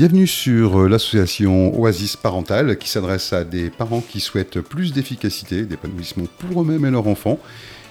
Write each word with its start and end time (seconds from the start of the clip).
Bienvenue 0.00 0.26
sur 0.26 0.88
l'association 0.88 1.78
Oasis 1.78 2.16
Parental 2.16 2.78
qui 2.78 2.88
s'adresse 2.88 3.34
à 3.34 3.44
des 3.44 3.68
parents 3.68 4.00
qui 4.00 4.20
souhaitent 4.20 4.62
plus 4.62 4.94
d'efficacité, 4.94 5.66
d'épanouissement 5.66 6.24
pour 6.38 6.62
eux-mêmes 6.62 6.86
et 6.86 6.90
leurs 6.90 7.06
enfants, 7.06 7.38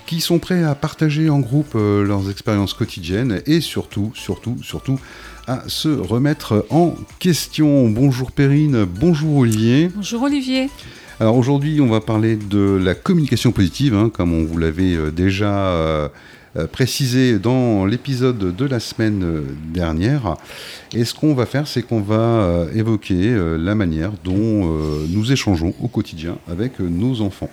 qui 0.07 0.19
sont 0.19 0.39
prêts 0.39 0.63
à 0.63 0.73
partager 0.73 1.29
en 1.29 1.37
groupe 1.37 1.75
leurs 1.75 2.31
expériences 2.31 2.73
quotidiennes 2.73 3.43
et 3.45 3.61
surtout, 3.61 4.11
surtout, 4.15 4.57
surtout 4.63 4.99
à 5.45 5.61
se 5.67 5.87
remettre 5.87 6.65
en 6.71 6.95
question. 7.19 7.87
Bonjour 7.91 8.31
Perrine, 8.31 8.85
bonjour 8.85 9.37
Olivier. 9.37 9.91
Bonjour 9.95 10.23
Olivier. 10.23 10.71
Alors 11.19 11.37
aujourd'hui, 11.37 11.79
on 11.79 11.89
va 11.89 12.01
parler 12.01 12.37
de 12.37 12.79
la 12.81 12.95
communication 12.95 13.51
positive, 13.51 13.93
hein, 13.93 14.09
comme 14.09 14.33
on 14.33 14.45
vous 14.45 14.57
l'avait 14.57 14.95
euh, 14.95 15.11
déjà 15.11 15.53
euh, 15.67 16.07
euh, 16.07 16.09
précisé 16.71 17.39
dans 17.39 17.85
l'épisode 17.85 18.55
de 18.55 18.65
la 18.65 18.79
semaine 18.79 19.43
dernière. 19.73 20.35
Et 20.93 21.05
ce 21.05 21.13
qu'on 21.13 21.33
va 21.33 21.45
faire, 21.45 21.67
c'est 21.67 21.81
qu'on 21.81 22.01
va 22.01 22.65
évoquer 22.73 23.37
la 23.57 23.75
manière 23.75 24.11
dont 24.23 24.65
nous 25.09 25.31
échangeons 25.31 25.73
au 25.81 25.87
quotidien 25.87 26.37
avec 26.49 26.79
nos 26.79 27.21
enfants 27.21 27.49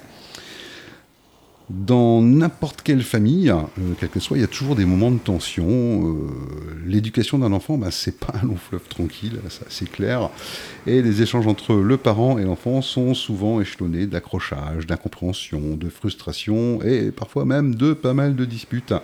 dans 1.69 2.23
n'importe 2.23 2.83
quelle 2.83 3.03
famille, 3.03 3.51
euh, 3.51 3.65
quel 3.99 4.09
que 4.09 4.21
soit, 4.21 4.37
il 4.37 4.41
y 4.41 4.45
a 4.45 4.49
toujours 4.49 4.77
des 4.77 4.85
moments 4.85 5.11
de 5.11 5.19
tension. 5.19 5.67
Euh, 5.67 6.15
l'éducation 6.85 7.39
d'un 7.39 7.53
enfant, 7.53 7.77
bah, 7.77 7.91
c'est 7.91 8.19
pas 8.19 8.35
un 8.43 8.47
long 8.47 8.57
fleuve 8.57 8.87
tranquille, 8.89 9.41
c'est 9.69 9.91
clair. 9.91 10.31
Et 10.87 11.03
les 11.03 11.23
échanges 11.23 11.47
entre 11.47 11.75
le 11.75 11.97
parent 11.97 12.39
et 12.39 12.45
l'enfant 12.45 12.83
sont 12.83 13.15
souvent 13.15 13.61
échelonnés 13.61 14.07
d'accrochage, 14.07 14.87
d'incompréhension, 14.87 15.77
de 15.77 15.89
frustration 15.89 16.81
et 16.83 17.11
parfois 17.11 17.45
même 17.45 17.75
de 17.75 17.93
pas 17.93 18.15
mal 18.15 18.37
de 18.37 18.45
disputes. 18.45 18.95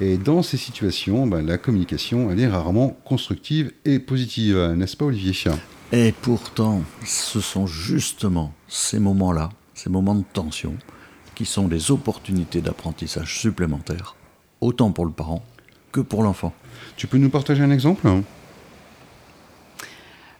Et 0.00 0.16
dans 0.16 0.42
ces 0.42 0.56
situations, 0.56 1.28
bah, 1.28 1.40
la 1.40 1.58
communication, 1.58 2.30
elle 2.32 2.40
est 2.40 2.48
rarement 2.48 2.96
constructive 3.04 3.72
et 3.84 4.00
positive, 4.00 4.58
n'est-ce 4.76 4.96
pas 4.96 5.04
Olivier? 5.04 5.32
Et 5.92 6.12
pourtant, 6.22 6.82
ce 7.04 7.40
sont 7.40 7.66
justement 7.66 8.52
ces 8.66 8.98
moments-là, 8.98 9.50
ces 9.74 9.90
moments 9.90 10.14
de 10.14 10.24
tension, 10.32 10.74
qui 11.34 11.46
sont 11.46 11.68
des 11.68 11.90
opportunités 11.90 12.60
d'apprentissage 12.60 13.38
supplémentaires, 13.38 14.16
autant 14.60 14.90
pour 14.90 15.06
le 15.06 15.12
parent 15.12 15.42
que 15.90 16.00
pour 16.00 16.22
l'enfant. 16.22 16.52
Tu 16.96 17.06
peux 17.06 17.18
nous 17.18 17.30
partager 17.30 17.62
un 17.62 17.70
exemple? 17.70 18.08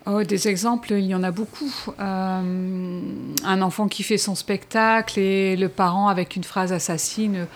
Oh, 0.05 0.25
des 0.25 0.49
exemples, 0.49 0.95
il 0.95 1.07
y 1.07 1.15
en 1.15 1.23
a 1.23 1.31
beaucoup. 1.31 1.73
Euh, 2.01 3.01
un 3.45 3.63
enfant 3.63 3.87
qui 3.87 4.03
fait 4.03 4.19
son 4.19 4.35
spectacle 4.35 5.21
et 5.21 5.57
le 5.57 5.69
parent 5.69 6.09
avec 6.09 6.35
une 6.35 6.43
phrase 6.45 6.73
assassine. 6.73 7.47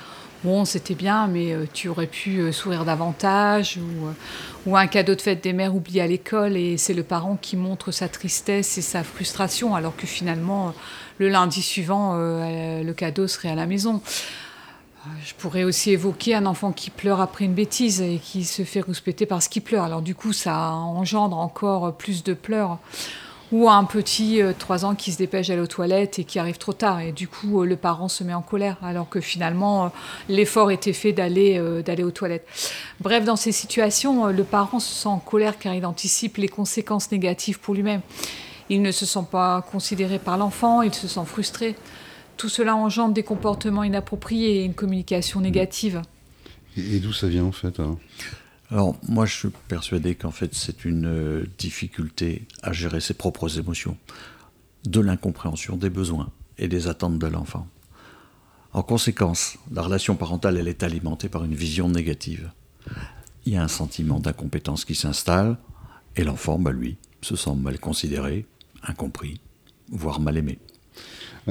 Bon, 0.46 0.64
c'était 0.64 0.94
bien, 0.94 1.26
mais 1.26 1.52
euh, 1.52 1.64
tu 1.72 1.88
aurais 1.88 2.06
pu 2.06 2.38
euh, 2.38 2.52
sourire 2.52 2.84
davantage. 2.84 3.78
Ou, 3.78 4.70
ou, 4.70 4.76
un 4.76 4.86
cadeau 4.86 5.16
de 5.16 5.20
fête 5.20 5.42
des 5.42 5.52
mères 5.52 5.74
oublié 5.74 6.02
à 6.02 6.06
l'école 6.06 6.56
et 6.56 6.76
c'est 6.76 6.94
le 6.94 7.02
parent 7.02 7.34
qui 7.34 7.56
montre 7.56 7.90
sa 7.90 8.08
tristesse 8.08 8.78
et 8.78 8.80
sa 8.80 9.02
frustration, 9.02 9.74
alors 9.74 9.96
que 9.96 10.06
finalement, 10.06 10.72
le 11.18 11.30
lundi 11.30 11.62
suivant, 11.62 12.12
euh, 12.14 12.84
le 12.84 12.92
cadeau 12.94 13.26
serait 13.26 13.48
à 13.48 13.56
la 13.56 13.66
maison. 13.66 14.00
Je 15.24 15.34
pourrais 15.34 15.64
aussi 15.64 15.90
évoquer 15.90 16.36
un 16.36 16.46
enfant 16.46 16.70
qui 16.70 16.90
pleure 16.90 17.20
après 17.20 17.44
une 17.44 17.54
bêtise 17.54 18.00
et 18.00 18.20
qui 18.22 18.44
se 18.44 18.62
fait 18.62 18.82
rouspéter 18.82 19.26
parce 19.26 19.48
qu'il 19.48 19.62
pleure. 19.62 19.82
Alors 19.82 20.00
du 20.00 20.14
coup, 20.14 20.32
ça 20.32 20.70
engendre 20.70 21.38
encore 21.38 21.96
plus 21.96 22.22
de 22.22 22.34
pleurs. 22.34 22.78
Ou 23.52 23.68
un 23.68 23.84
petit 23.84 24.42
euh, 24.42 24.52
3 24.58 24.84
ans 24.84 24.94
qui 24.94 25.12
se 25.12 25.18
dépêche 25.18 25.48
d'aller 25.48 25.60
aux 25.60 25.66
toilettes 25.66 26.18
et 26.18 26.24
qui 26.24 26.38
arrive 26.38 26.58
trop 26.58 26.72
tard. 26.72 27.00
Et 27.00 27.12
du 27.12 27.28
coup, 27.28 27.62
euh, 27.62 27.66
le 27.66 27.76
parent 27.76 28.08
se 28.08 28.24
met 28.24 28.34
en 28.34 28.42
colère 28.42 28.76
alors 28.82 29.08
que 29.08 29.20
finalement, 29.20 29.92
l'effort 30.28 30.70
était 30.70 30.92
fait 30.92 31.12
d'aller 31.12 31.60
d'aller 31.84 32.02
aux 32.02 32.10
toilettes. 32.10 32.46
Bref, 33.00 33.24
dans 33.24 33.36
ces 33.36 33.52
situations, 33.52 34.26
le 34.26 34.44
parent 34.44 34.80
se 34.80 34.92
sent 34.92 35.08
en 35.08 35.18
colère 35.18 35.58
car 35.58 35.74
il 35.74 35.86
anticipe 35.86 36.38
les 36.38 36.48
conséquences 36.48 37.12
négatives 37.12 37.60
pour 37.60 37.74
lui-même. 37.74 38.00
Il 38.68 38.82
ne 38.82 38.90
se 38.90 39.06
sent 39.06 39.26
pas 39.30 39.62
considéré 39.70 40.18
par 40.18 40.36
l'enfant, 40.36 40.82
il 40.82 40.92
se 40.92 41.06
sent 41.06 41.24
frustré. 41.24 41.76
Tout 42.36 42.48
cela 42.48 42.74
engendre 42.74 43.14
des 43.14 43.22
comportements 43.22 43.84
inappropriés 43.84 44.60
et 44.60 44.64
une 44.64 44.74
communication 44.74 45.40
négative. 45.40 46.02
Et, 46.76 46.98
d'où 46.98 47.12
ça 47.12 47.28
vient 47.28 47.44
en 47.44 47.52
fait 47.52 47.80
Alors 48.70 48.96
moi 49.08 49.26
je 49.26 49.34
suis 49.34 49.48
persuadé 49.68 50.14
qu'en 50.14 50.32
fait 50.32 50.54
c'est 50.54 50.84
une 50.84 51.06
euh, 51.06 51.46
difficulté 51.58 52.48
à 52.62 52.72
gérer 52.72 53.00
ses 53.00 53.14
propres 53.14 53.58
émotions, 53.58 53.96
de 54.84 55.00
l'incompréhension 55.00 55.76
des 55.76 55.90
besoins 55.90 56.30
et 56.58 56.66
des 56.66 56.88
attentes 56.88 57.18
de 57.18 57.26
l'enfant. 57.26 57.68
En 58.72 58.82
conséquence, 58.82 59.56
la 59.72 59.82
relation 59.82 60.16
parentale 60.16 60.56
elle 60.56 60.68
est 60.68 60.82
alimentée 60.82 61.28
par 61.28 61.44
une 61.44 61.54
vision 61.54 61.88
négative. 61.88 62.50
Il 63.44 63.52
y 63.52 63.56
a 63.56 63.62
un 63.62 63.68
sentiment 63.68 64.18
d'incompétence 64.18 64.84
qui 64.84 64.96
s'installe 64.96 65.56
et 66.16 66.24
l'enfant, 66.24 66.58
bah, 66.58 66.72
lui, 66.72 66.96
se 67.22 67.36
sent 67.36 67.54
mal 67.54 67.78
considéré, 67.78 68.46
incompris, 68.82 69.40
voire 69.90 70.18
mal 70.20 70.36
aimé. 70.36 70.58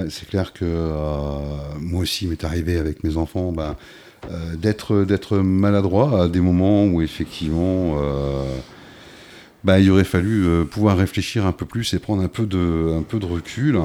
c'est 0.10 0.28
clair 0.28 0.52
que 0.54 0.66
euh, 0.66 1.80
moi 1.80 2.02
aussi, 2.02 2.28
m'est 2.28 2.44
arrivé 2.44 2.78
avec 2.78 3.04
mes 3.04 3.16
enfants 3.16 3.52
ben, 3.52 3.78
euh, 4.32 4.56
d'être 5.06 5.38
maladroit 5.38 6.24
à 6.24 6.28
des 6.28 6.42
moments 6.42 6.86
où 6.86 7.02
effectivement 7.02 7.98
euh, 7.98 8.44
ben, 9.64 9.80
il 9.80 9.90
aurait 9.92 10.04
fallu 10.04 10.66
pouvoir 10.70 10.98
réfléchir 10.98 11.46
un 11.46 11.52
peu 11.52 11.66
plus 11.66 11.94
et 11.94 12.00
prendre 12.00 12.24
un 12.24 12.28
peu 12.28 12.46
de, 12.46 13.26
recul. 13.26 13.80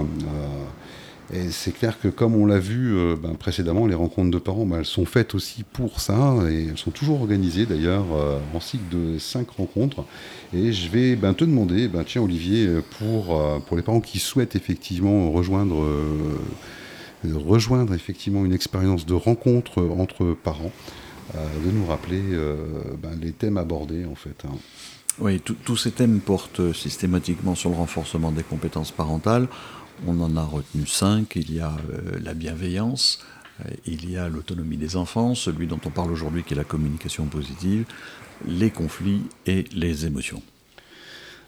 Et 1.32 1.50
c'est 1.50 1.70
clair 1.70 2.00
que 2.00 2.08
comme 2.08 2.34
on 2.34 2.44
l'a 2.44 2.58
vu 2.58 2.96
euh, 2.96 3.14
ben, 3.14 3.34
précédemment, 3.34 3.86
les 3.86 3.94
rencontres 3.94 4.32
de 4.32 4.38
parents, 4.38 4.66
ben, 4.66 4.78
elles 4.78 4.84
sont 4.84 5.04
faites 5.04 5.34
aussi 5.36 5.62
pour 5.62 6.00
ça, 6.00 6.36
et 6.50 6.66
elles 6.70 6.78
sont 6.78 6.90
toujours 6.90 7.20
organisées 7.20 7.66
d'ailleurs 7.66 8.06
euh, 8.12 8.38
en 8.52 8.58
cycle 8.58 8.84
de 8.90 9.18
cinq 9.18 9.48
rencontres. 9.50 10.04
Et 10.52 10.72
je 10.72 10.88
vais 10.88 11.16
te 11.16 11.44
demander, 11.44 11.88
tiens 12.04 12.22
Olivier, 12.22 12.66
euh, 12.66 12.80
pour 12.98 13.76
les 13.76 13.82
parents 13.82 14.00
qui 14.00 14.18
souhaitent 14.18 14.56
effectivement 14.56 15.30
rejoindre, 15.30 15.86
rejoindre 17.24 17.94
effectivement 17.94 18.44
une 18.44 18.52
expérience 18.52 19.06
de 19.06 19.14
rencontre 19.14 19.82
entre 19.82 20.34
parents, 20.34 20.72
de 21.34 21.70
nous 21.70 21.86
rappeler 21.86 22.22
ben, 23.02 23.18
les 23.20 23.32
thèmes 23.32 23.56
abordés 23.56 24.04
en 24.04 24.14
fait. 24.14 24.44
Hein. 24.46 24.56
Oui, 25.18 25.40
tous 25.40 25.76
ces 25.76 25.90
thèmes 25.90 26.20
portent 26.20 26.72
systématiquement 26.72 27.54
sur 27.54 27.68
le 27.68 27.76
renforcement 27.76 28.32
des 28.32 28.42
compétences 28.42 28.90
parentales. 28.90 29.48
On 30.06 30.18
en 30.20 30.36
a 30.36 30.42
retenu 30.42 30.86
cinq. 30.86 31.36
Il 31.36 31.52
y 31.52 31.60
a 31.60 31.72
euh, 31.92 32.18
la 32.22 32.32
bienveillance, 32.32 33.20
euh, 33.60 33.70
il 33.84 34.10
y 34.10 34.16
a 34.16 34.28
l'autonomie 34.28 34.78
des 34.78 34.96
enfants, 34.96 35.34
celui 35.34 35.66
dont 35.66 35.80
on 35.84 35.90
parle 35.90 36.10
aujourd'hui 36.10 36.42
qui 36.42 36.54
est 36.54 36.56
la 36.56 36.64
communication 36.64 37.26
positive, 37.26 37.84
les 38.46 38.70
conflits 38.70 39.22
et 39.46 39.64
les 39.72 40.06
émotions. 40.06 40.42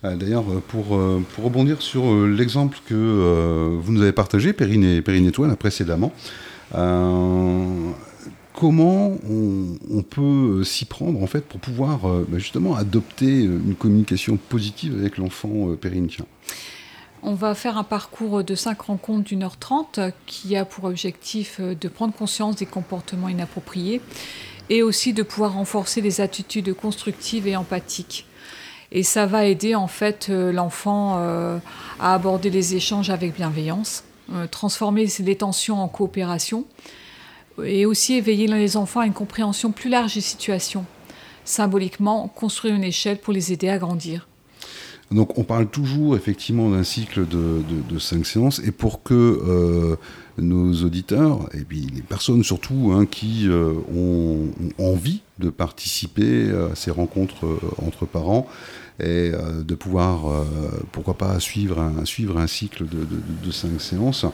Euh, 0.04 0.16
d'ailleurs, 0.16 0.44
pour, 0.68 0.98
pour, 1.34 1.44
rebondir 1.44 1.80
sur 1.82 2.26
l'exemple 2.26 2.78
que 2.86 3.78
vous 3.80 3.92
nous 3.92 4.02
avez 4.02 4.12
partagé, 4.12 4.52
Perrine 4.52 4.84
et, 4.84 5.02
Perrine 5.02 5.26
et 5.26 5.32
toi, 5.32 5.54
précédemment, 5.56 6.12
comment 8.54 9.16
on, 9.30 10.02
peut 10.02 10.64
s'y 10.64 10.84
prendre 10.84 11.22
en 11.22 11.26
fait 11.26 11.42
pour 11.42 11.60
pouvoir 11.60 12.00
bah, 12.28 12.38
justement 12.38 12.74
adopter 12.74 13.42
une 13.42 13.74
communication 13.74 14.36
positive 14.36 14.94
avec 14.98 15.18
l'enfant 15.18 15.74
Perrine 15.80 16.08
on 17.24 17.34
va 17.34 17.54
faire 17.54 17.78
un 17.78 17.84
parcours 17.84 18.42
de 18.42 18.54
5 18.56 18.80
rencontres 18.80 19.22
d'une 19.22 19.44
heure 19.44 19.56
trente 19.56 20.00
qui 20.26 20.56
a 20.56 20.64
pour 20.64 20.84
objectif 20.84 21.58
euh, 21.60 21.74
de 21.76 21.88
prendre 21.88 22.12
conscience 22.12 22.56
des 22.56 22.66
comportements 22.66 23.28
inappropriés 23.28 24.00
et 24.70 24.82
aussi 24.82 25.12
de 25.12 25.22
pouvoir 25.22 25.52
renforcer 25.52 26.00
les 26.00 26.20
attitudes 26.20 26.74
constructives 26.74 27.46
et 27.46 27.54
empathiques. 27.54 28.26
Et 28.94 29.02
ça 29.02 29.24
va 29.24 29.46
aider 29.46 29.74
en 29.74 29.86
fait 29.86 30.28
euh, 30.28 30.52
l'enfant 30.52 31.16
euh, 31.16 31.58
à 31.98 32.14
aborder 32.14 32.50
les 32.50 32.74
échanges 32.76 33.10
avec 33.10 33.34
bienveillance, 33.34 34.04
transformer 34.50 35.06
les 35.18 35.36
tensions 35.36 35.82
en 35.82 35.88
coopération 35.88 36.64
et 37.62 37.84
aussi 37.84 38.14
éveiller 38.14 38.46
les 38.46 38.76
enfants 38.78 39.00
à 39.00 39.06
une 39.06 39.12
compréhension 39.12 39.72
plus 39.72 39.90
large 39.90 40.14
des 40.14 40.20
situations. 40.22 40.86
Symboliquement, 41.44 42.28
construire 42.28 42.74
une 42.74 42.84
échelle 42.84 43.18
pour 43.18 43.34
les 43.34 43.52
aider 43.52 43.68
à 43.68 43.78
grandir. 43.78 44.28
Donc 45.12 45.38
on 45.38 45.44
parle 45.44 45.66
toujours 45.68 46.16
effectivement 46.16 46.70
d'un 46.70 46.84
cycle 46.84 47.26
de, 47.26 47.98
cinq 47.98 48.26
séances 48.26 48.60
et 48.64 48.72
pour 48.72 49.02
que 49.02 49.14
euh, 49.14 49.96
nos 50.38 50.72
auditeurs 50.84 51.48
et 51.54 51.60
puis 51.60 51.86
les 51.94 52.02
personnes 52.02 52.42
surtout 52.42 52.92
hein, 52.94 53.06
qui 53.06 53.46
euh, 53.48 53.74
ont, 53.94 54.48
envie 54.78 55.20
de 55.38 55.50
participer 55.50 56.50
à 56.50 56.74
ces 56.74 56.90
rencontres 56.90 57.46
euh, 57.46 57.58
entre 57.86 58.06
parents 58.06 58.46
et 59.00 59.32
de 59.32 59.74
pouvoir 59.74 60.44
pourquoi 60.92 61.14
pas 61.14 61.40
suivre 61.40 61.80
un, 61.80 62.04
suivre 62.04 62.38
un 62.38 62.46
cycle 62.46 62.84
de, 62.86 63.50
cinq 63.50 63.80
séances. 63.80 64.26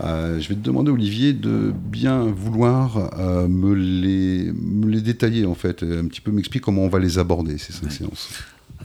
je 0.00 0.48
vais 0.48 0.54
te 0.54 0.60
demander, 0.60 0.90
Olivier, 0.90 1.32
de 1.34 1.74
bien 1.74 2.22
vouloir 2.24 3.10
me, 3.48 3.74
les, 3.74 4.52
me 4.52 4.86
les 4.88 5.02
détailler, 5.02 5.44
en 5.44 5.56
fait, 5.56 5.82
un 5.82 6.06
petit 6.06 6.22
peu 6.22 6.30
m'expliquer 6.30 6.62
comment 6.62 6.82
on 6.82 6.88
va 6.88 7.00
les 7.00 7.18
aborder, 7.18 7.58
ces 7.58 7.72
cinq 7.72 7.92
séances. 7.92 8.30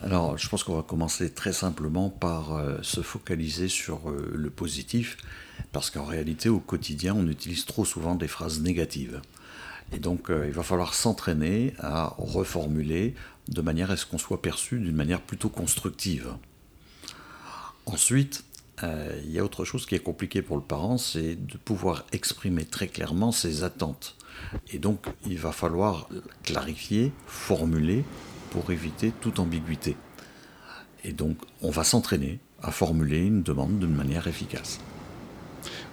Alors, 0.04 0.36
je 0.36 0.50
pense 0.50 0.64
qu'on 0.64 0.76
va 0.76 0.82
commencer 0.82 1.30
très 1.30 1.54
simplement 1.54 2.10
par 2.10 2.56
euh, 2.56 2.78
se 2.82 3.02
focaliser 3.02 3.68
sur 3.68 4.10
euh, 4.10 4.32
le 4.34 4.50
positif, 4.50 5.18
parce 5.72 5.92
qu'en 5.92 6.06
réalité, 6.06 6.50
au 6.50 6.60
quotidien, 6.60 7.14
on 7.16 7.28
utilise 7.28 7.66
trop 7.66 7.86
souvent 7.86 8.16
des 8.16 8.28
phrases 8.28 8.62
négatives. 8.62 9.22
Et 9.94 10.00
donc, 10.00 10.32
euh, 10.32 10.48
il 10.48 10.54
va 10.54 10.64
falloir 10.64 10.96
s'entraîner 10.96 11.76
à 11.78 12.16
reformuler 12.18 13.14
de 13.50 13.62
manière 13.62 13.92
à 13.92 13.98
ce 13.98 14.08
qu'on 14.08 14.18
soit 14.18 14.42
perçu 14.42 14.80
d'une 14.80 14.96
manière 14.96 15.22
plutôt 15.22 15.50
constructive. 15.50 16.34
Ensuite, 17.86 18.44
il 18.84 19.30
y 19.30 19.38
a 19.38 19.44
autre 19.44 19.64
chose 19.64 19.86
qui 19.86 19.94
est 19.94 20.00
compliqué 20.00 20.42
pour 20.42 20.56
le 20.56 20.64
parent, 20.64 20.98
c'est 20.98 21.36
de 21.36 21.58
pouvoir 21.58 22.04
exprimer 22.14 22.66
très 22.66 22.88
clairement 22.88 23.32
ses 23.32 23.64
attentes. 23.64 24.16
Et 24.72 24.80
donc, 24.80 25.06
il 25.28 25.38
va 25.38 25.52
falloir 25.52 26.10
clarifier, 26.42 27.12
formuler 27.28 28.04
pour 28.52 28.70
éviter 28.70 29.12
toute 29.20 29.40
ambiguïté. 29.40 29.98
Et 31.04 31.14
donc, 31.14 31.38
on 31.64 31.72
va 31.72 31.84
s'entraîner 31.84 32.40
à 32.62 32.70
formuler 32.70 33.26
une 33.26 33.42
demande 33.42 33.80
d'une 33.80 33.96
manière 33.96 34.28
efficace. 34.28 34.80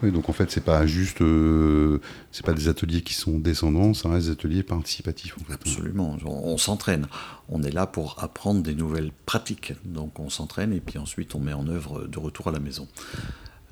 Oui, 0.03 0.13
donc 0.13 0.29
en 0.29 0.33
fait, 0.33 0.51
c'est 0.51 0.65
pas 0.65 0.87
juste, 0.87 1.23
euh, 1.23 2.01
c'est 2.31 2.45
pas 2.45 2.53
des 2.53 2.69
ateliers 2.69 3.01
qui 3.01 3.15
sont 3.15 3.39
descendants, 3.39 3.95
ça 3.95 4.09
reste 4.09 4.27
des 4.27 4.33
ateliers 4.33 4.63
participatifs. 4.63 5.35
Absolument, 5.51 6.17
on, 6.25 6.57
s'entraîne. 6.57 7.07
On 7.49 7.63
est 7.63 7.71
là 7.71 7.87
pour 7.87 8.23
apprendre 8.23 8.63
des 8.63 8.75
nouvelles 8.75 9.11
pratiques. 9.27 9.73
Donc 9.85 10.21
on 10.21 10.31
s'entraîne 10.31 10.73
et 10.73 10.81
puis 10.81 10.99
ensuite 10.99 11.35
on 11.35 11.41
met 11.41 11.53
en 11.53 11.67
œuvre 11.67 12.07
de 12.07 12.19
retour 12.19 12.49
à 12.49 12.53
la 12.53 12.61
maison. 12.61 12.87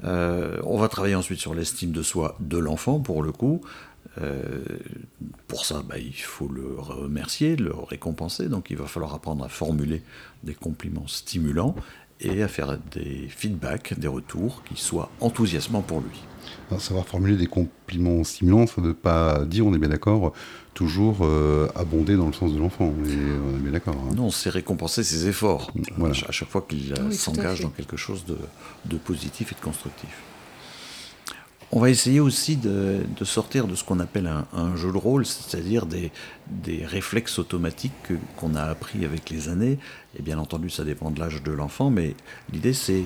Euh, 0.04 0.60
on 0.64 0.78
va 0.78 0.88
travailler 0.88 1.14
ensuite 1.14 1.38
sur 1.38 1.54
l'estime 1.54 1.92
de 1.92 2.02
soi 2.02 2.36
de 2.40 2.58
l'enfant, 2.58 3.00
pour 3.00 3.22
le 3.22 3.32
coup. 3.32 3.60
Euh, 4.20 4.62
pour 5.48 5.64
ça, 5.64 5.82
bah, 5.86 5.98
il 5.98 6.14
faut 6.14 6.48
le 6.48 6.74
remercier, 6.78 7.56
le 7.56 7.72
récompenser. 7.74 8.48
Donc 8.48 8.70
il 8.70 8.76
va 8.76 8.86
falloir 8.86 9.14
apprendre 9.14 9.44
à 9.44 9.48
formuler 9.48 10.02
des 10.42 10.54
compliments 10.54 11.06
stimulants 11.06 11.74
et 12.20 12.42
à 12.42 12.48
faire 12.48 12.78
des 12.92 13.28
feedbacks, 13.28 13.98
des 13.98 14.08
retours 14.08 14.62
qui 14.64 14.80
soient 14.80 15.10
enthousiasmants 15.20 15.82
pour 15.82 16.00
lui. 16.00 16.22
Alors, 16.70 16.80
savoir 16.80 17.06
formuler 17.06 17.36
des 17.36 17.46
compliments 17.46 18.24
stimulants, 18.24 18.66
ça 18.66 18.80
ne 18.80 18.88
veut 18.88 18.94
pas 18.94 19.44
dire, 19.44 19.66
on 19.66 19.74
est 19.74 19.78
bien 19.78 19.88
d'accord, 19.88 20.32
toujours 20.72 21.18
euh, 21.22 21.68
abonder 21.74 22.16
dans 22.16 22.26
le 22.26 22.32
sens 22.32 22.54
de 22.54 22.58
l'enfant. 22.58 22.92
On 22.98 23.04
est, 23.04 23.60
bien 23.60 23.72
d'accord. 23.72 23.96
Hein. 23.96 24.14
Non, 24.14 24.30
c'est 24.30 24.50
récompenser 24.50 25.04
ses 25.04 25.28
efforts 25.28 25.70
à 26.28 26.32
chaque 26.32 26.48
fois 26.48 26.64
qu'il 26.66 26.94
s'engage 27.12 27.60
dans 27.60 27.70
quelque 27.70 27.96
chose 27.96 28.24
de 28.24 28.96
positif 28.96 29.52
et 29.52 29.54
de 29.54 29.60
constructif. 29.60 30.22
On 31.72 31.80
va 31.80 31.90
essayer 31.90 32.20
aussi 32.20 32.56
de, 32.56 33.04
sortir 33.24 33.66
de 33.66 33.74
ce 33.74 33.82
qu'on 33.82 33.98
appelle 33.98 34.30
un, 34.52 34.76
jeu 34.76 34.92
de 34.92 34.96
rôle, 34.96 35.26
c'est-à-dire 35.26 35.84
des, 35.86 36.12
réflexes 36.84 37.38
automatiques 37.38 37.92
qu'on 38.36 38.54
a 38.54 38.62
appris 38.62 39.04
avec 39.04 39.30
les 39.30 39.48
années. 39.48 39.78
Et 40.16 40.22
bien 40.22 40.38
entendu, 40.38 40.70
ça 40.70 40.84
dépend 40.84 41.10
de 41.10 41.18
l'âge 41.18 41.42
de 41.42 41.52
l'enfant, 41.52 41.90
mais 41.90 42.14
l'idée 42.52 42.72
c'est, 42.72 43.02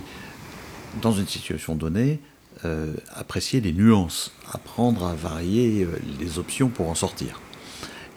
dans 1.01 1.12
une 1.12 1.27
situation 1.27 1.75
donnée, 1.75 2.21
euh, 2.67 2.93
apprécier 3.15 3.62
les 3.62 3.73
nuances, 3.73 4.33
apprendre 4.53 5.06
à 5.06 5.15
varier 5.15 5.85
euh, 5.85 5.99
les 6.21 6.39
options 6.39 6.69
pour 6.69 6.91
en 6.91 6.95
sortir. 6.95 7.41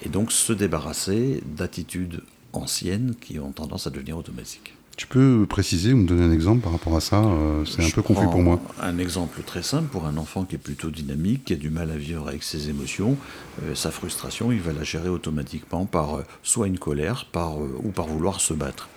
Et 0.06 0.10
donc 0.10 0.34
se 0.34 0.52
débarrasser 0.52 1.42
d'attitudes 1.46 2.22
anciennes 2.52 3.16
qui 3.22 3.40
ont 3.40 3.54
tendance 3.54 3.88
à 3.88 3.90
devenir 3.90 4.18
automatiques. 4.18 4.74
Tu 4.96 5.08
peux 5.08 5.48
préciser 5.50 5.92
ou 5.94 5.98
me 5.98 6.08
donner 6.08 6.24
un 6.24 6.32
exemple 6.32 6.62
par 6.62 6.72
rapport 6.72 6.96
à 6.96 7.02
ça 7.02 7.24
euh, 7.24 7.66
C'est 7.66 7.84
un 7.84 7.90
peu 7.90 8.04
confus 8.04 8.26
pour 8.26 8.42
moi. 8.42 8.62
Un 8.80 9.00
exemple 9.00 9.42
très 9.42 9.64
simple 9.64 9.88
pour 9.88 10.06
un 10.06 10.18
enfant 10.18 10.46
qui 10.46 10.56
est 10.56 10.60
plutôt 10.60 10.92
dynamique, 10.92 11.46
qui 11.46 11.54
a 11.54 11.56
du 11.56 11.72
mal 11.72 11.90
à 11.90 11.96
vivre 11.96 12.28
avec 12.28 12.44
ses 12.44 12.70
émotions, 12.70 13.18
euh, 13.64 13.74
sa 13.74 13.90
frustration, 13.90 14.52
il 14.52 14.62
va 14.62 14.72
la 14.72 14.84
gérer 14.84 15.10
automatiquement 15.10 15.86
par 15.86 16.18
euh, 16.18 16.26
soit 16.44 16.68
une 16.68 16.78
colère 16.78 17.26
par, 17.32 17.58
ou 17.58 17.90
par 17.90 18.06
vouloir 18.08 18.40
se 18.40 18.54
battre. 18.54 18.90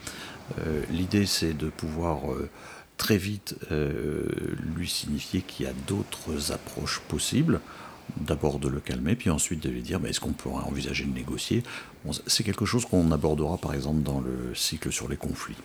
L'idée 0.89 1.25
c'est 1.25 1.51
de 1.51 1.67
pouvoir 1.67 2.19
très 2.95 3.17
vite 3.17 3.55
lui 4.77 4.87
signifier 4.87 5.41
qu'il 5.41 5.65
y 5.65 5.69
a 5.69 5.73
d'autres 5.87 6.53
approches 6.53 7.01
possibles 7.09 7.59
d'abord 8.15 8.57
de 8.57 8.69
le 8.69 8.79
calmer, 8.79 9.15
puis 9.15 9.29
ensuite 9.29 9.61
de 9.61 9.69
lui 9.69 9.81
dire 9.81 9.99
est-ce 10.05 10.21
qu'on 10.21 10.31
pourrait 10.31 10.63
envisager 10.63 11.03
de 11.03 11.13
négocier? 11.13 11.63
C'est 12.27 12.45
quelque 12.45 12.65
chose 12.65 12.85
qu'on 12.85 13.11
abordera 13.11 13.57
par 13.57 13.73
exemple 13.73 14.03
dans 14.03 14.21
le 14.21 14.55
cycle 14.55 14.89
sur 14.89 15.09
les 15.09 15.17
conflits 15.17 15.57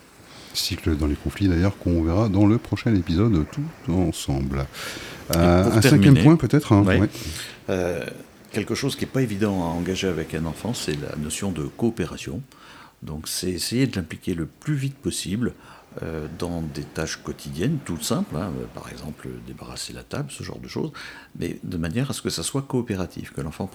cycle 0.53 0.95
dans 0.95 1.07
les 1.07 1.15
conflits 1.15 1.47
d'ailleurs 1.47 1.77
qu'on 1.77 2.03
verra 2.03 2.29
dans 2.29 2.45
le 2.45 2.57
prochain 2.57 2.93
épisode 2.95 3.45
tout 3.51 3.93
ensemble. 3.93 4.65
Euh, 5.35 5.71
un 5.71 5.81
cinquième 5.81 6.17
point 6.17 6.35
peut-être 6.35 6.73
hein, 6.73 6.85
euh, 7.69 8.05
Quelque 8.51 8.75
chose 8.75 8.95
qui 8.95 9.05
n'est 9.05 9.11
pas 9.11 9.21
évident 9.21 9.63
à 9.63 9.67
engager 9.67 10.07
avec 10.07 10.35
un 10.35 10.45
enfant, 10.45 10.73
c'est 10.73 10.93
la 11.01 11.15
notion 11.17 11.51
de 11.51 11.63
coopération. 11.63 12.41
Donc 13.01 13.27
c'est 13.27 13.49
essayer 13.49 13.87
de 13.87 13.95
l'impliquer 13.95 14.33
le 14.33 14.45
plus 14.45 14.75
vite 14.75 14.95
possible 14.95 15.53
euh, 16.01 16.27
dans 16.39 16.61
des 16.61 16.83
tâches 16.83 17.17
quotidiennes, 17.17 17.77
toutes 17.85 18.03
simples, 18.03 18.35
hein, 18.35 18.51
par 18.73 18.89
exemple 18.89 19.27
débarrasser 19.45 19.93
la 19.93 20.03
table, 20.03 20.31
ce 20.31 20.43
genre 20.43 20.59
de 20.59 20.67
choses, 20.67 20.91
mais 21.37 21.59
de 21.63 21.77
manière 21.77 22.09
à 22.09 22.13
ce 22.13 22.21
que 22.21 22.29
ça 22.29 22.41
soit 22.41 22.63
coopératif, 22.63 23.31
que 23.31 23.41
l'enfant 23.41 23.69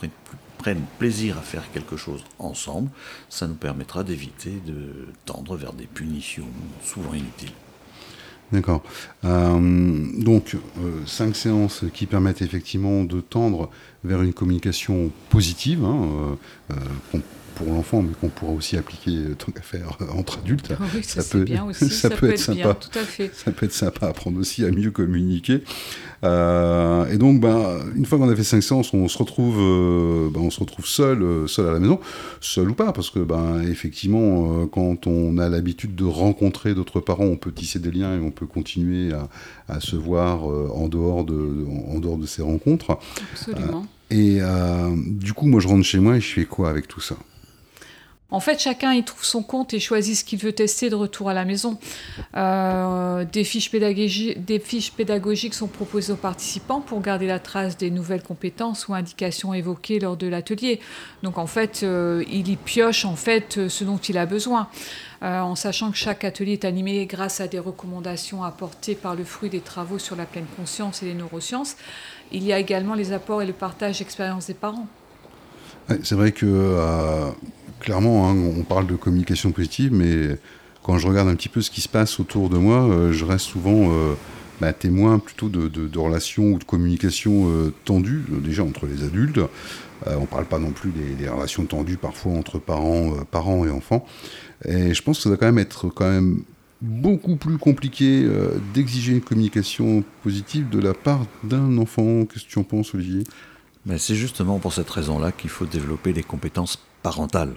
prenne, 0.58 0.80
plaisir 0.98 1.38
à 1.38 1.42
faire 1.42 1.70
quelque 1.72 1.96
chose 1.96 2.24
ensemble. 2.38 2.90
Ça 3.28 3.46
nous 3.46 3.54
permettra 3.54 4.02
d'éviter 4.02 4.60
de 4.66 5.06
tendre 5.24 5.56
vers 5.56 5.72
des 5.72 5.86
punitions 5.86 6.48
souvent 6.82 7.14
inutiles. 7.14 7.52
D'accord. 8.50 8.82
Euh, 9.24 10.06
donc, 10.18 10.56
euh, 10.56 11.02
cinq 11.06 11.36
séances 11.36 11.84
qui 11.92 12.06
permettent 12.06 12.42
effectivement 12.42 13.04
de 13.04 13.20
tendre 13.20 13.70
vers 14.04 14.22
une 14.22 14.32
communication 14.32 15.10
positive, 15.28 15.84
hein, 15.84 16.38
pour 17.54 17.72
l'enfant, 17.72 18.02
mais 18.02 18.12
qu'on 18.20 18.28
pourra 18.28 18.52
aussi 18.52 18.76
appliquer 18.76 19.16
euh, 19.16 19.34
tant 19.34 19.52
qu'à 19.52 19.62
faire 19.62 19.98
euh, 20.00 20.06
entre 20.16 20.38
adultes. 20.38 20.72
Oui, 20.94 21.02
ça, 21.02 21.22
peut, 21.22 21.44
bien 21.44 21.64
aussi. 21.64 21.88
ça, 21.90 22.08
peut, 22.08 22.30
être, 22.30 22.38
sympa. 22.38 22.74
tout 22.74 22.98
à 22.98 23.02
fait. 23.02 23.30
Ça 23.34 23.50
peut 23.50 23.66
être 23.66 23.72
sympa 23.72 24.06
à 24.06 24.10
apprendre 24.10 24.38
aussi 24.38 24.64
à 24.64 24.70
mieux 24.70 24.90
communiquer. 24.90 25.62
Euh, 26.24 27.06
et 27.12 27.18
donc, 27.18 27.40
ben, 27.40 27.78
une 27.94 28.06
fois 28.06 28.18
qu'on 28.18 28.28
a 28.28 28.34
fait 28.34 28.44
cinq 28.44 28.62
séances, 28.62 28.94
on 28.94 29.06
se 29.08 29.18
retrouve, 29.18 29.56
ben, 30.32 30.40
on 30.40 30.50
se 30.50 30.60
retrouve 30.60 30.86
seul, 30.86 31.48
seul 31.48 31.66
à 31.68 31.72
la 31.72 31.78
maison, 31.80 32.00
seul 32.40 32.70
ou 32.70 32.74
pas, 32.74 32.92
parce 32.92 33.10
que 33.10 33.20
ben, 33.20 33.62
effectivement, 33.62 34.66
quand 34.66 35.06
on 35.06 35.38
a 35.38 35.48
l'habitude 35.48 35.94
de 35.94 36.04
rencontrer 36.04 36.74
d'autres 36.74 37.00
parents, 37.00 37.26
on 37.26 37.36
peut 37.36 37.52
tisser 37.52 37.78
des 37.78 37.90
liens 37.90 38.16
et 38.16 38.20
on 38.20 38.30
peut 38.30 38.46
continuer 38.46 39.12
à, 39.12 39.28
à 39.68 39.80
se 39.80 39.96
voir 39.96 40.44
en 40.44 40.88
dehors 40.88 41.24
de, 41.24 41.66
en 41.88 41.98
dehors 41.98 42.18
de 42.18 42.26
ces 42.26 42.42
rencontres. 42.42 42.98
Absolument. 43.32 43.86
et 44.10 44.40
du 44.96 45.34
coup, 45.34 45.46
moi, 45.46 45.60
je 45.60 45.68
rentre 45.68 45.84
chez 45.84 45.98
moi 45.98 46.16
et 46.16 46.20
je 46.20 46.32
fais 46.32 46.44
quoi 46.44 46.70
avec 46.70 46.88
tout 46.88 47.00
ça? 47.00 47.16
En 48.30 48.40
fait, 48.40 48.60
chacun 48.60 48.92
y 48.92 49.02
trouve 49.02 49.24
son 49.24 49.42
compte 49.42 49.72
et 49.72 49.80
choisit 49.80 50.14
ce 50.14 50.22
qu'il 50.22 50.38
veut 50.38 50.52
tester 50.52 50.90
de 50.90 50.94
retour 50.94 51.30
à 51.30 51.34
la 51.34 51.46
maison. 51.46 51.78
Euh, 52.36 53.24
des, 53.24 53.42
fiches 53.42 53.70
pédagogiques 53.70 55.54
sont 55.54 55.66
proposées 55.66 56.12
aux 56.12 56.16
participants 56.16 56.82
pour 56.82 57.00
garder 57.00 57.26
la 57.26 57.38
trace 57.38 57.78
des 57.78 57.90
nouvelles 57.90 58.22
compétences 58.22 58.86
ou 58.86 58.92
indications 58.92 59.54
évoquées 59.54 59.98
lors 59.98 60.18
de 60.18 60.26
l'atelier. 60.26 60.78
Donc 61.22 61.38
en 61.38 61.46
fait, 61.46 61.80
euh, 61.82 62.22
il 62.30 62.50
y 62.50 62.56
pioche 62.56 63.06
en 63.06 63.16
fait 63.16 63.66
ce 63.68 63.84
dont 63.84 63.96
il 63.96 64.18
a 64.18 64.26
besoin. 64.26 64.68
Euh, 65.22 65.40
en 65.40 65.56
sachant 65.56 65.90
que 65.90 65.96
chaque 65.96 66.22
atelier 66.22 66.52
est 66.52 66.66
animé 66.66 67.06
grâce 67.06 67.40
à 67.40 67.48
des 67.48 67.58
recommandations 67.58 68.44
apportées 68.44 68.94
par 68.94 69.16
le 69.16 69.24
fruit 69.24 69.48
des 69.48 69.60
travaux 69.60 69.98
sur 69.98 70.16
la 70.16 70.26
pleine 70.26 70.46
conscience 70.54 71.02
et 71.02 71.06
les 71.06 71.14
neurosciences. 71.14 71.76
Il 72.30 72.44
y 72.44 72.52
a 72.52 72.58
également 72.58 72.94
les 72.94 73.12
apports 73.12 73.40
et 73.40 73.46
le 73.46 73.54
partage 73.54 74.00
d'expériences 74.00 74.48
des 74.48 74.54
parents. 74.54 74.86
C'est 76.02 76.14
vrai 76.14 76.32
que 76.32 77.32
clairement, 77.80 78.28
hein, 78.28 78.34
on 78.34 78.62
parle 78.62 78.86
de 78.86 78.96
communication 78.96 79.52
positive, 79.52 79.92
mais 79.92 80.38
quand 80.88 80.96
je 80.96 81.06
regarde 81.06 81.28
un 81.28 81.34
petit 81.34 81.50
peu 81.50 81.60
ce 81.60 81.70
qui 81.70 81.82
se 81.82 81.88
passe 81.88 82.18
autour 82.18 82.48
de 82.48 82.56
moi, 82.56 82.88
euh, 82.88 83.12
je 83.12 83.26
reste 83.26 83.44
souvent 83.44 83.92
euh, 83.92 84.14
bah, 84.58 84.72
témoin 84.72 85.18
plutôt 85.18 85.50
de, 85.50 85.98
relations 85.98 86.52
ou 86.52 86.58
de 86.58 86.64
communication 86.64 87.50
euh, 87.50 87.74
tendues, 87.84 88.24
déjà 88.42 88.64
entre 88.64 88.86
les 88.86 89.04
adultes. 89.04 89.38
on 90.06 90.22
ne 90.22 90.26
parle 90.26 90.46
pas 90.46 90.58
non 90.58 90.70
plus 90.70 90.90
des, 90.90 91.28
relations 91.28 91.66
tendues 91.66 91.98
parfois 91.98 92.32
entre 92.32 92.58
parents, 92.58 93.66
et 93.66 93.70
enfants. 93.70 94.06
Et 94.64 94.94
je 94.94 95.02
pense 95.02 95.18
que 95.18 95.24
ça 95.24 95.28
doit 95.28 95.36
quand 95.36 95.44
même 95.44 95.58
être 95.58 95.88
quand 95.88 96.08
même 96.08 96.42
beaucoup 96.80 97.36
plus 97.36 97.58
compliqué 97.58 98.26
d'exiger 98.72 99.12
une 99.12 99.20
communication 99.20 100.02
positive 100.22 100.70
de 100.70 100.78
la 100.78 100.94
part 100.94 101.26
d'un 101.44 101.76
enfant. 101.76 102.24
Qu'est-ce 102.24 102.44
que 102.44 102.50
tu 102.50 102.58
en 102.58 102.64
penses, 102.64 102.94
Olivier? 102.94 103.24
Ben, 103.84 103.98
C'est 103.98 104.14
justement 104.14 104.58
pour 104.58 104.72
cette 104.72 104.88
raison-là 104.88 105.32
qu'il 105.32 105.50
faut 105.50 105.66
développer 105.66 106.14
les 106.14 106.22
compétences 106.22 106.78
parentales 107.02 107.54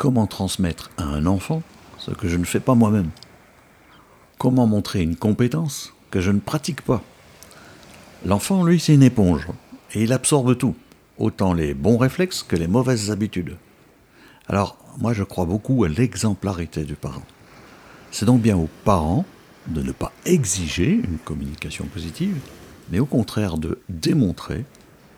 comment 0.00 0.26
transmettre 0.26 0.90
à 0.96 1.02
un 1.02 1.26
enfant 1.26 1.62
ce 1.98 2.10
que 2.10 2.26
je 2.26 2.38
ne 2.38 2.46
fais 2.46 2.58
pas 2.58 2.74
moi-même? 2.74 3.10
Comment 4.38 4.66
montrer 4.66 5.02
une 5.02 5.14
compétence 5.14 5.92
que 6.10 6.22
je 6.22 6.30
ne 6.30 6.40
pratique 6.40 6.80
pas? 6.80 7.02
L'enfant, 8.24 8.64
lui, 8.64 8.80
c'est 8.80 8.94
une 8.94 9.02
éponge, 9.02 9.46
et 9.92 10.04
il 10.04 10.14
absorbe 10.14 10.56
tout, 10.56 10.74
autant 11.18 11.52
les 11.52 11.74
bons 11.74 11.98
réflexes 11.98 12.42
que 12.42 12.56
les 12.56 12.66
mauvaises 12.66 13.10
habitudes. 13.10 13.58
Alors, 14.48 14.78
moi, 14.96 15.12
je 15.12 15.22
crois 15.22 15.44
beaucoup 15.44 15.84
à 15.84 15.88
l'exemplarité 15.90 16.84
du 16.84 16.94
parent. 16.94 17.26
C'est 18.10 18.24
donc 18.24 18.40
bien 18.40 18.56
aux 18.56 18.70
parents 18.86 19.26
de 19.66 19.82
ne 19.82 19.92
pas 19.92 20.12
exiger 20.24 20.92
une 20.92 21.18
communication 21.18 21.84
positive, 21.84 22.38
mais 22.90 23.00
au 23.00 23.06
contraire 23.06 23.58
de 23.58 23.78
démontrer 23.90 24.64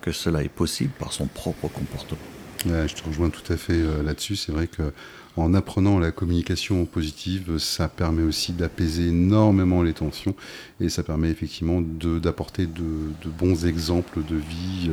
que 0.00 0.10
cela 0.10 0.42
est 0.42 0.48
possible 0.48 0.92
par 0.98 1.12
son 1.12 1.26
propre 1.26 1.68
comportement. 1.68 2.18
Je 2.66 2.94
te 2.94 3.04
rejoins 3.06 3.30
tout 3.30 3.52
à 3.52 3.56
fait 3.56 3.80
là-dessus. 4.04 4.36
C'est 4.36 4.52
vrai 4.52 4.66
que 4.66 4.92
en 5.36 5.54
apprenant 5.54 5.98
la 5.98 6.10
communication 6.10 6.84
positive, 6.84 7.56
ça 7.58 7.88
permet 7.88 8.22
aussi 8.22 8.52
d'apaiser 8.52 9.08
énormément 9.08 9.82
les 9.82 9.94
tensions 9.94 10.34
et 10.78 10.90
ça 10.90 11.02
permet 11.02 11.30
effectivement 11.30 11.80
d'apporter 11.80 12.66
de, 12.66 13.30
bons 13.38 13.64
exemples 13.64 14.20
de 14.28 14.36
vie 14.36 14.90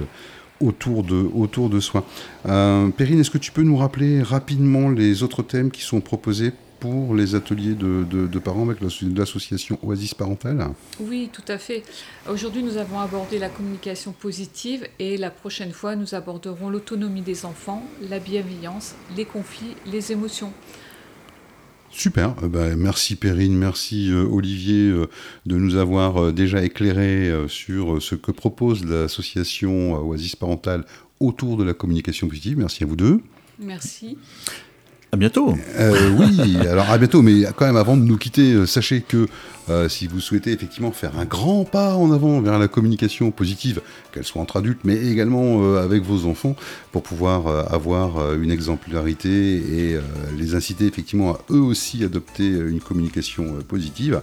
autour 0.61 1.03
de, 1.03 1.29
autour 1.33 1.69
de 1.69 1.79
soi. 1.79 2.05
Euh, 2.47 2.89
Perrine, 2.89 3.19
est-ce 3.19 3.31
que 3.31 3.37
tu 3.37 3.51
peux 3.51 3.63
nous 3.63 3.77
rappeler 3.77 4.21
rapidement 4.21 4.89
les 4.89 5.23
autres 5.23 5.43
thèmes 5.43 5.71
qui 5.71 5.81
sont 5.81 6.01
proposés 6.01 6.53
pour 6.79 7.15
les 7.15 7.35
ateliers 7.35 7.75
de, 7.75 8.39
parents 8.39 8.63
avec 8.69 8.79
l'association 8.81 9.77
Oasis 9.83 10.13
Parentale? 10.13 10.67
Oui, 10.99 11.29
tout 11.31 11.43
à 11.47 11.57
fait. 11.57 11.83
Aujourd'hui, 12.29 12.63
nous 12.63 12.77
avons 12.77 12.99
abordé 12.99 13.39
la 13.39 13.49
communication 13.49 14.11
positive 14.11 14.87
et 14.99 15.17
la 15.17 15.29
prochaine 15.29 15.71
fois, 15.71 15.95
nous 15.95 16.15
aborderons 16.15 16.69
l'autonomie 16.69 17.21
des 17.21 17.45
enfants, 17.45 17.83
la 18.09 18.19
bienveillance, 18.19 18.95
les 19.17 19.25
conflits, 19.25 19.75
les 19.91 20.11
émotions. 20.11 20.53
Super, 21.91 22.35
euh, 22.43 22.47
bah, 22.47 22.75
merci 22.75 23.15
Perrine, 23.15 23.57
merci 23.57 24.11
euh, 24.11 24.23
Olivier 24.23 24.89
euh, 24.89 25.07
de 25.45 25.57
nous 25.57 25.75
avoir 25.75 26.31
déjà 26.31 26.63
éclairé 26.63 27.31
sur 27.47 28.01
ce 28.01 28.15
que 28.15 28.31
propose 28.31 28.85
l'association 28.85 29.95
Oasis 30.07 30.35
Parentale 30.35 30.85
autour 31.19 31.57
de 31.57 31.63
la 31.63 31.73
communication 31.73 32.27
positive. 32.27 32.57
Merci 32.57 32.83
à 32.83 32.87
vous 32.87 32.95
deux. 32.95 33.21
Merci. 33.59 34.17
À 35.11 35.17
bientôt. 35.17 35.55
Euh, 35.79 36.11
oui, 36.19 36.55
alors 36.67 36.91
à 36.91 36.97
bientôt, 36.99 37.23
mais 37.23 37.41
quand 37.55 37.65
même 37.65 37.77
avant 37.77 37.97
de 37.97 38.03
nous 38.03 38.17
quitter, 38.17 38.53
euh, 38.53 38.67
sachez 38.67 39.01
que 39.01 39.27
euh, 39.67 39.89
si 39.89 40.05
vous 40.05 40.19
souhaitez 40.19 40.51
effectivement 40.51 40.91
faire 40.91 41.17
un 41.17 41.25
grand 41.25 41.65
pas 41.65 41.95
en 41.95 42.11
avant 42.11 42.39
vers 42.41 42.59
la 42.59 42.67
communication 42.67 43.31
positive, 43.31 43.81
qu'elle 44.11 44.23
soit 44.23 44.39
entre 44.39 44.57
adultes, 44.57 44.81
mais 44.83 44.97
également 44.97 45.77
avec 45.77 46.03
vos 46.03 46.27
enfants, 46.27 46.55
pour 46.91 47.01
pouvoir 47.01 47.47
avoir 47.73 48.33
une 48.33 48.51
exemplarité 48.51 49.29
et 49.29 49.99
les 50.37 50.55
inciter 50.55 50.85
effectivement 50.85 51.33
à 51.33 51.39
eux 51.51 51.61
aussi 51.61 52.03
adopter 52.03 52.47
une 52.47 52.79
communication 52.79 53.57
positive, 53.67 54.21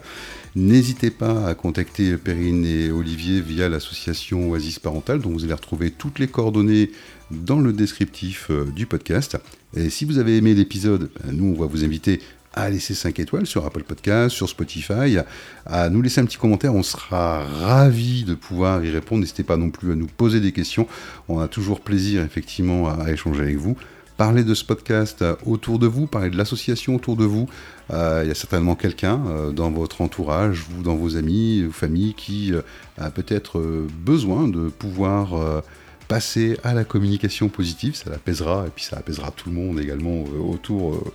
N'hésitez 0.57 1.11
pas 1.11 1.47
à 1.47 1.55
contacter 1.55 2.17
Perrine 2.17 2.65
et 2.65 2.91
Olivier 2.91 3.43
via 3.43 3.69
l'association 3.69 4.49
Oasis 4.49 4.79
Parental, 4.79 5.21
dont 5.21 5.29
vous 5.29 5.45
allez 5.45 5.53
retrouver 5.53 5.91
toutes 5.91 6.19
les 6.19 6.29
coordonnées 6.29 6.91
dans 7.31 7.61
le 7.61 7.75
descriptif 7.75 8.51
du 8.75 8.87
podcast. 8.87 9.37
Et 9.77 9.91
si 9.91 10.07
vous 10.07 10.17
avez 10.17 10.39
aimé 10.39 10.55
l'épisode, 10.55 11.11
ben, 11.23 11.33
nous, 11.33 11.55
on 11.55 11.61
va 11.61 11.67
vous 11.67 11.85
inviter 11.85 12.21
à 12.55 12.71
laisser 12.71 12.95
5 12.95 13.21
étoiles 13.21 13.47
sur 13.47 13.67
Apple 13.67 13.83
Podcast, 13.83 14.35
sur 14.35 14.49
Spotify, 14.49 15.19
à 15.67 15.91
nous 15.91 16.01
laisser 16.01 16.23
un 16.23 16.25
petit 16.25 16.39
commentaire. 16.39 16.75
On 16.75 16.83
sera 16.83 17.45
ravis 17.45 18.25
de 18.25 18.35
pouvoir 18.35 18.83
y 18.83 18.91
répondre. 18.91 19.21
N'hésitez 19.21 19.43
pas 19.43 19.59
non 19.59 19.69
plus 19.69 19.93
à 19.93 19.95
nous 19.95 20.07
poser 20.07 20.41
des 20.41 20.53
questions. 20.53 20.89
On 21.29 21.39
a 21.39 21.49
toujours 21.49 21.83
plaisir, 21.83 22.23
effectivement, 22.23 22.89
à, 22.89 23.11
échanger 23.11 23.43
avec 23.43 23.57
vous. 23.57 23.77
Parlez 24.17 24.45
de 24.45 24.55
ce 24.55 24.65
podcast 24.65 25.23
autour 25.45 25.79
de 25.79 25.87
vous, 25.87 26.07
parlez 26.07 26.31
de 26.31 26.39
l'association 26.39 26.95
autour 26.95 27.17
de 27.17 27.25
vous. 27.25 27.49
Euh, 27.91 28.23
il 28.25 28.29
y 28.29 28.31
a 28.31 28.35
certainement 28.35 28.75
quelqu'un 28.75 29.21
euh, 29.27 29.53
dans 29.53 29.71
votre 29.71 30.01
entourage, 30.01 30.65
vous, 30.71 30.83
dans 30.83 30.97
vos 30.97 31.17
amis, 31.17 31.63
vos 31.65 31.73
familles, 31.73 32.15
qui 32.15 32.55
euh, 32.55 32.63
a 32.97 33.11
peut-être 33.11 33.61
besoin 34.05 34.49
de 34.49 34.69
pouvoir 34.69 35.63
passer 36.09 36.59
à 36.63 36.75
la 36.75 36.85
communication 36.85 37.49
positive, 37.49 37.95
ça 37.95 38.11
l'apaisera, 38.11 38.67
et 38.67 38.71
puis 38.71 38.85
ça 38.85 38.99
apaisera 38.99 39.31
tout 39.31 39.49
le 39.49 39.55
monde 39.55 39.81
également 39.81 40.25
euh, 40.35 40.39
autour, 40.39 40.95
euh, 40.95 40.99
euh, 40.99 41.11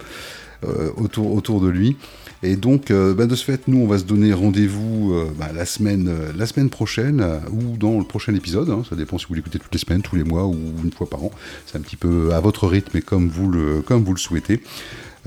autour, 0.98 1.34
autour 1.34 1.62
de 1.62 1.70
lui. 1.70 1.98
Et 2.44 2.56
donc, 2.56 2.92
bah, 2.92 3.28
de 3.28 3.36
ce 3.36 3.44
fait, 3.44 3.68
nous, 3.68 3.80
on 3.80 3.88
va 3.88 4.00
se 4.00 4.04
donner 4.04 4.34
rendez-vous 4.34 5.14
bah, 5.38 5.50
la, 5.56 5.66
semaine, 5.66 6.12
la 6.36 6.46
semaine 6.46 6.70
prochaine 6.70 7.24
ou 7.52 7.78
dans 7.78 8.00
le 8.00 8.04
prochain 8.04 8.34
épisode. 8.34 8.70
Hein. 8.70 8.84
ça 8.90 8.96
dépend 8.96 9.18
si 9.18 9.26
vous 9.28 9.36
l'écoutez 9.36 9.60
toutes 9.60 9.74
les 9.74 9.80
semaines, 9.80 10.02
tous 10.02 10.16
les 10.16 10.24
mois 10.24 10.46
ou 10.46 10.58
une 10.84 10.92
fois 10.92 11.10
par 11.10 11.24
an. 11.24 11.32
C'est 11.66 11.78
un 11.78 11.82
petit 11.82 11.98
peu 11.98 12.34
à 12.34 12.40
votre 12.40 12.68
rythme 12.68 12.98
et 12.98 13.02
comme 13.02 13.30
vous 13.30 13.50
le, 13.50 13.82
comme 13.82 14.04
vous 14.04 14.14
le 14.14 14.20
souhaitez. 14.20 14.62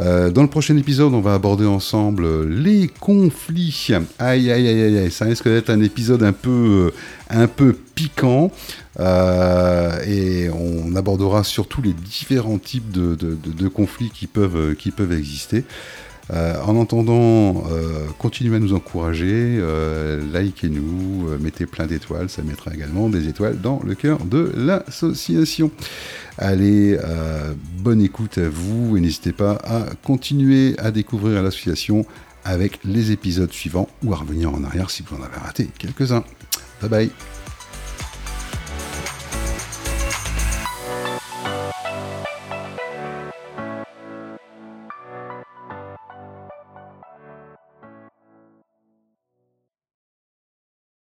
Euh, 0.01 0.31
dans 0.31 0.43
le 0.43 0.49
prochain 0.49 0.77
épisode, 0.77 1.15
on 1.15 1.21
va 1.21 1.35
aborder 1.35 1.67
ensemble 1.67 2.49
les 2.49 2.89
conflits. 2.89 3.91
Aïe, 4.19 4.51
aïe, 4.51 4.69
aïe, 4.69 4.99
aïe, 4.99 5.11
ça 5.11 5.25
risque 5.25 5.49
d'être 5.49 5.71
un 5.71 5.81
épisode 5.83 6.25
un 6.25 6.33
peu, 6.33 6.91
euh, 6.91 6.95
un 7.31 7.47
peu 7.47 7.77
piquant. 7.95 8.51
Euh, 9.01 10.01
et 10.07 10.51
on 10.51 10.95
abordera 10.97 11.45
surtout 11.45 11.83
les 11.83 11.93
différents 11.93 12.59
types 12.59 12.91
de, 12.91 13.17
de, 13.17 13.69
conflits 13.69 14.11
qui 14.11 14.27
peuvent, 14.27 14.75
qui 14.77 14.91
peuvent 14.91 15.13
exister. 15.25 15.65
en 16.31 16.77
entendant, 16.77 17.65
continuez 18.19 18.57
à 18.57 18.59
nous 18.59 18.73
encourager, 18.73 19.61
likez-nous, 20.33 21.39
mettez 21.41 21.67
plein 21.67 21.87
d'étoiles, 21.87 22.31
ça 22.31 22.43
mettra 22.43 22.73
également 22.73 23.09
des 23.09 23.29
étoiles 23.29 23.61
dans 23.61 23.81
le 23.85 23.95
cœur 23.95 24.25
de 24.25 24.53
l'association. 24.57 25.71
Allez, 26.39 26.99
euh, 27.03 27.55
bonne 27.79 28.01
écoute 28.01 28.39
à 28.39 28.49
vous 28.49 28.97
et 28.97 29.01
n'hésitez 29.01 29.33
pas 29.33 29.53
à 29.65 29.87
continuer 30.03 30.75
à 30.79 30.91
découvrir 30.91 31.43
l'association 31.43 32.05
avec 32.45 32.81
les 32.85 33.13
épisodes 33.13 33.53
suivants 33.53 33.89
ou 34.03 34.13
à 34.13 34.17
revenir 34.17 34.53
en 34.53 34.65
arrière 34.65 34.91
si 34.91 35.05
vous 35.07 35.17
en 35.17 35.23
avez 35.23 35.37
raté 35.37 35.69
quelques-uns. 35.79 36.25
Bye 36.81 36.91
bye 36.91 37.11